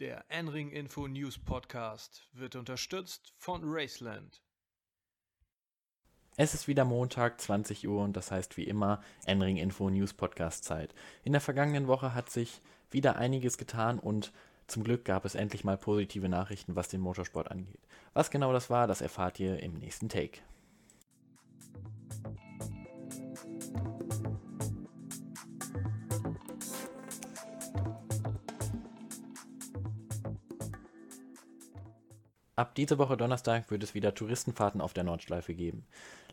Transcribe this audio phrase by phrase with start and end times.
[0.00, 4.40] Der N-Ring Info News Podcast wird unterstützt von Raceland.
[6.38, 10.64] Es ist wieder Montag, 20 Uhr und das heißt wie immer N-Ring Info News Podcast
[10.64, 10.94] Zeit.
[11.22, 14.32] In der vergangenen Woche hat sich wieder einiges getan und
[14.68, 17.86] zum Glück gab es endlich mal positive Nachrichten, was den Motorsport angeht.
[18.14, 20.40] Was genau das war, das erfahrt ihr im nächsten Take.
[32.60, 35.86] Ab dieser Woche Donnerstag wird es wieder Touristenfahrten auf der Nordschleife geben.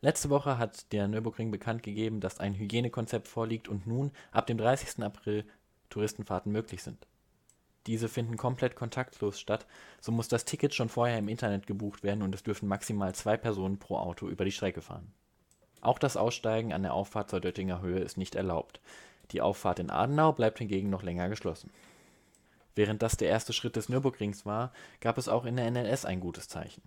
[0.00, 4.56] Letzte Woche hat der Nürburgring bekannt gegeben, dass ein Hygienekonzept vorliegt und nun ab dem
[4.56, 5.04] 30.
[5.04, 5.44] April
[5.90, 7.06] Touristenfahrten möglich sind.
[7.86, 9.66] Diese finden komplett kontaktlos statt,
[10.00, 13.36] so muss das Ticket schon vorher im Internet gebucht werden und es dürfen maximal zwei
[13.36, 15.12] Personen pro Auto über die Strecke fahren.
[15.82, 18.80] Auch das Aussteigen an der Auffahrt zur Döttinger Höhe ist nicht erlaubt.
[19.32, 21.70] Die Auffahrt in Adenau bleibt hingegen noch länger geschlossen.
[22.74, 26.20] Während das der erste Schritt des Nürburgrings war, gab es auch in der NLS ein
[26.20, 26.82] gutes Zeichen.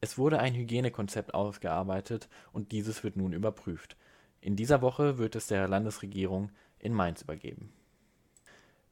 [0.00, 3.96] Es wurde ein Hygienekonzept ausgearbeitet und dieses wird nun überprüft.
[4.40, 7.72] In dieser Woche wird es der Landesregierung in Mainz übergeben.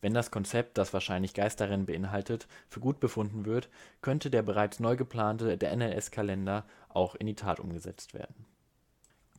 [0.01, 3.69] Wenn das Konzept, das wahrscheinlich Geisterrennen beinhaltet, für gut befunden wird,
[4.03, 8.47] könnte der bereits neu geplante der NLS-Kalender auch in die Tat umgesetzt werden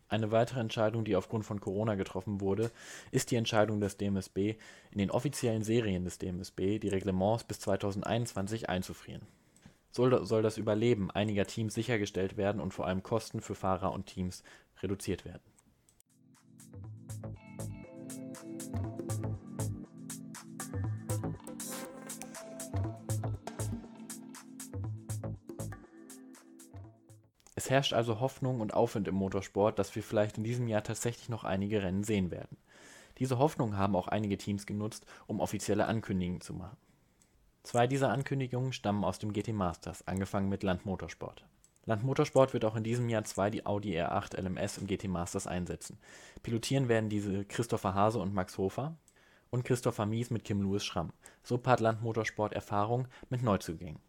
[0.10, 2.72] eine weitere Entscheidung, die aufgrund von Corona getroffen wurde,
[3.12, 4.56] ist die Entscheidung des DMSB,
[4.92, 9.28] in den offiziellen Serien des DMSB die Reglements bis 2021 einzufrieren.
[9.92, 14.06] So soll das Überleben einiger Teams sichergestellt werden und vor allem Kosten für Fahrer und
[14.06, 14.44] Teams
[14.82, 15.42] reduziert werden
[27.58, 31.28] Es herrscht also Hoffnung und Aufwind im Motorsport, dass wir vielleicht in diesem Jahr tatsächlich
[31.28, 32.56] noch einige Rennen sehen werden.
[33.18, 36.78] Diese Hoffnung haben auch einige Teams genutzt, um offizielle Ankündigungen zu machen.
[37.64, 41.46] Zwei dieser Ankündigungen stammen aus dem GT Masters, angefangen mit Land Motorsport.
[41.88, 45.48] Land Motorsport wird auch in diesem Jahr zwei die Audi R8 LMS im GT Masters
[45.48, 45.98] einsetzen.
[46.44, 48.96] Pilotieren werden diese Christopher Hase und Max Hofer
[49.50, 51.12] und Christopher Mies mit Kim Lewis Schramm.
[51.42, 54.07] So hat Land Motorsport Erfahrung mit Neuzugängen.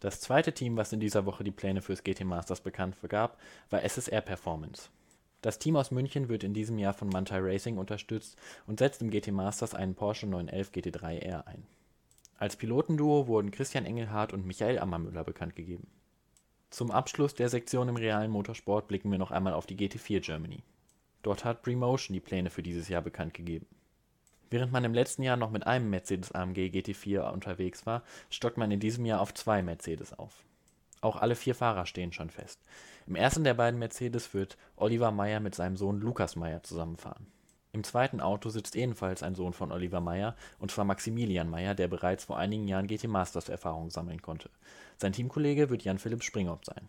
[0.00, 3.36] Das zweite Team, was in dieser Woche die Pläne fürs GT Masters bekannt gab,
[3.70, 4.90] war SSR Performance.
[5.42, 9.10] Das Team aus München wird in diesem Jahr von Mantai Racing unterstützt und setzt im
[9.10, 11.66] GT Masters einen Porsche 911 GT3 R ein.
[12.38, 15.88] Als Pilotenduo wurden Christian Engelhardt und Michael Ammermüller bekannt gegeben.
[16.70, 20.62] Zum Abschluss der Sektion im realen Motorsport blicken wir noch einmal auf die GT4 Germany.
[21.22, 23.66] Dort hat Premotion die Pläne für dieses Jahr bekannt gegeben.
[24.50, 28.80] Während man im letzten Jahr noch mit einem Mercedes-AMG GT4 unterwegs war, stockt man in
[28.80, 30.44] diesem Jahr auf zwei Mercedes auf.
[31.00, 32.60] Auch alle vier Fahrer stehen schon fest.
[33.06, 37.26] Im ersten der beiden Mercedes wird Oliver Meyer mit seinem Sohn Lukas Meyer zusammenfahren.
[37.72, 41.86] Im zweiten Auto sitzt ebenfalls ein Sohn von Oliver Meyer, und zwar Maximilian Meyer, der
[41.86, 44.50] bereits vor einigen Jahren GT Masters Erfahrung sammeln konnte.
[44.96, 46.88] Sein Teamkollege wird Jan-Philipp Springhoff sein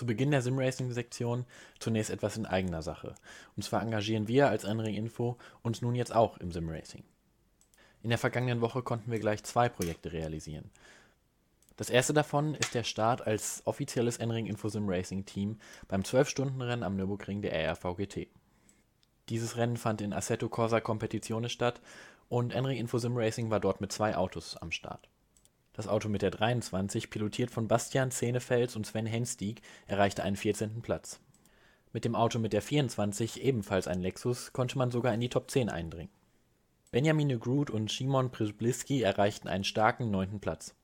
[0.00, 1.44] Zu Beginn der Simracing-Sektion
[1.78, 3.14] zunächst etwas in eigener Sache.
[3.54, 7.04] Und zwar engagieren wir als Enring Info uns nun jetzt auch im Simracing.
[8.02, 10.70] In der vergangenen Woche konnten wir gleich zwei Projekte realisieren.
[11.76, 16.82] Das erste davon ist der Start als offizielles Enring Info Sim Racing Team beim 12-Stunden-Rennen
[16.82, 18.26] am Nürburgring der RRVGT.
[19.28, 21.82] Dieses Rennen fand in Assetto Corsa Competizione statt
[22.30, 25.10] und Enring Info Sim Racing war dort mit zwei Autos am Start.
[25.72, 30.82] Das Auto mit der 23, pilotiert von Bastian Szenefels und Sven Henstieg, erreichte einen 14.
[30.82, 31.20] Platz.
[31.92, 35.50] Mit dem Auto mit der 24, ebenfalls ein Lexus, konnte man sogar in die Top
[35.50, 36.12] 10 eindringen.
[36.92, 40.40] Benjamin Groot und Szymon Przybylski erreichten einen starken 9.
[40.40, 40.74] Platz.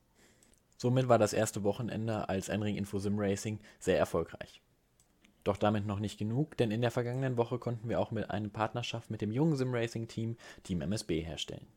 [0.77, 4.61] Somit war das erste Wochenende als Enring Info Sim Racing sehr erfolgreich.
[5.43, 8.49] Doch damit noch nicht genug, denn in der vergangenen Woche konnten wir auch mit eine
[8.49, 11.67] Partnerschaft mit dem jungen Sim Racing Team Team MSB herstellen.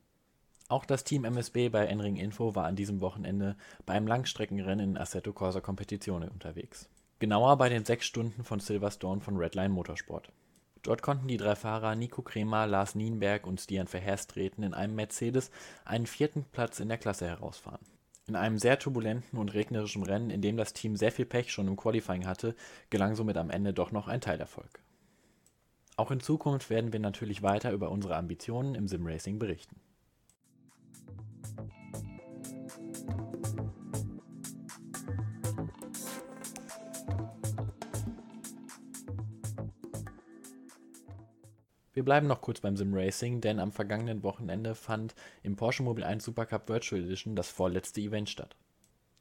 [0.71, 3.57] Auch das Team MSB bei Enring Info war an diesem Wochenende
[3.87, 6.89] beim Langstreckenrennen in Assetto Corsa Competizione unterwegs.
[7.19, 10.31] Genauer bei den sechs Stunden von Silverstone von Redline Motorsport.
[10.83, 15.51] Dort konnten die drei Fahrer Nico Kremer, Lars Nienberg und Stian Verherstreten in einem Mercedes
[15.85, 17.85] einen vierten Platz in der Klasse herausfahren.
[18.29, 21.67] In einem sehr turbulenten und regnerischen Rennen, in dem das Team sehr viel Pech schon
[21.67, 22.55] im Qualifying hatte,
[22.91, 24.79] gelang somit am Ende doch noch ein Teilerfolg.
[25.97, 29.81] Auch in Zukunft werden wir natürlich weiter über unsere Ambitionen im Simracing berichten.
[41.93, 46.25] Wir bleiben noch kurz beim Sim-Racing, denn am vergangenen Wochenende fand im Porsche Mobil 1
[46.25, 48.55] Supercup Virtual Edition das vorletzte Event statt.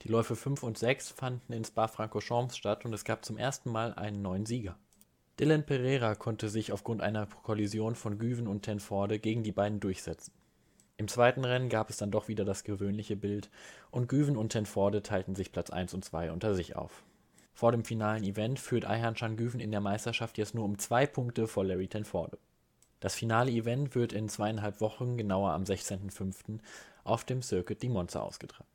[0.03, 3.95] Die Läufe 5 und 6 fanden in Spa-Francorchamps statt und es gab zum ersten Mal
[3.95, 4.77] einen neuen Sieger.
[5.39, 10.31] Dylan Pereira konnte sich aufgrund einer Kollision von Güven und Tenforde gegen die beiden durchsetzen.
[10.97, 13.49] Im zweiten Rennen gab es dann doch wieder das gewöhnliche Bild
[13.89, 17.03] und Güven und Tenforde teilten sich Platz 1 und 2 unter sich auf.
[17.53, 21.47] Vor dem finalen Event führt Ayhan Güven in der Meisterschaft jetzt nur um zwei Punkte
[21.47, 22.37] vor Larry Tenforde.
[22.99, 26.59] Das finale Event wird in zweieinhalb Wochen, genauer am 16.05.,
[27.03, 28.67] auf dem Circuit di Monza ausgetragen.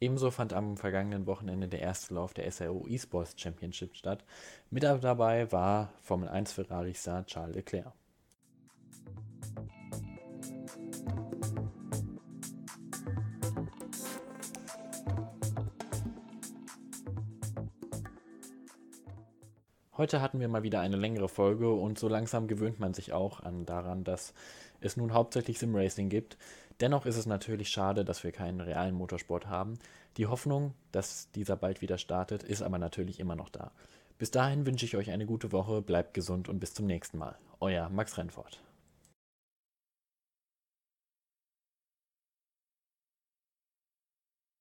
[0.00, 4.24] Ebenso fand am vergangenen Wochenende der erste Lauf der SRO Esports Championship statt.
[4.70, 7.92] Mit dabei war Formel 1 Ferrari-Star Charles Leclerc.
[19.98, 23.40] Heute hatten wir mal wieder eine längere Folge und so langsam gewöhnt man sich auch
[23.40, 24.32] an daran, dass
[24.80, 26.38] es nun hauptsächlich Simracing gibt.
[26.78, 29.74] Dennoch ist es natürlich schade, dass wir keinen realen Motorsport haben.
[30.16, 33.72] Die Hoffnung, dass dieser bald wieder startet, ist aber natürlich immer noch da.
[34.18, 37.36] Bis dahin wünsche ich euch eine gute Woche, bleibt gesund und bis zum nächsten Mal.
[37.58, 38.60] Euer Max Rennfort.